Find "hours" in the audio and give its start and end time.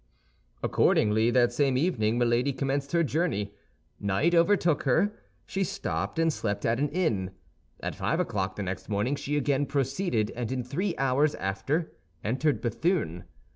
10.97-11.35